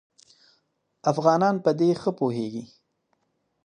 افغانان 1.11 1.55
په 1.63 1.71
دې 1.79 1.89
ښه 2.01 2.11
پوهېږي. 2.19 2.63